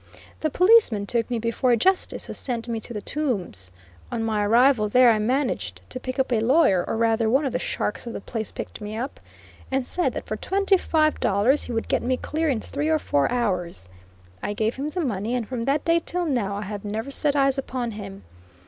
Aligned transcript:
The 0.39 0.49
policeman 0.49 1.05
took 1.05 1.29
me 1.29 1.37
before 1.37 1.71
a 1.73 1.77
justice 1.77 2.25
who 2.25 2.33
sent 2.33 2.67
me 2.67 2.79
to 2.79 2.91
the 2.91 3.03
Tombs. 3.03 3.69
On 4.11 4.23
my 4.23 4.43
arrival 4.43 4.89
there 4.89 5.11
I 5.11 5.19
managed 5.19 5.81
to 5.91 5.99
pick 5.99 6.17
up 6.17 6.31
a 6.33 6.39
lawyer, 6.39 6.83
or 6.87 6.97
rather 6.97 7.29
one 7.29 7.45
of 7.45 7.53
the 7.53 7.59
sharks 7.59 8.07
of 8.07 8.13
the 8.13 8.19
place 8.19 8.51
picked 8.51 8.81
me 8.81 8.97
up, 8.97 9.19
and 9.69 9.85
said 9.85 10.13
that 10.15 10.25
for 10.25 10.37
twenty 10.37 10.75
five 10.77 11.19
dollars 11.19 11.65
he 11.65 11.71
would 11.71 11.87
get 11.87 12.01
me 12.01 12.17
clear 12.17 12.49
in 12.49 12.59
three 12.61 12.89
or 12.89 12.97
four 12.97 13.31
hours. 13.31 13.87
I 14.41 14.53
gave 14.53 14.77
him 14.77 14.89
the 14.89 15.01
money, 15.05 15.35
and 15.35 15.47
from 15.47 15.65
that 15.65 15.85
day 15.85 16.01
till 16.03 16.25
now, 16.25 16.55
I 16.55 16.63
have 16.63 16.83
never 16.83 17.11
set 17.11 17.35
eyes 17.35 17.59
upon 17.59 17.91
him. 17.91 18.23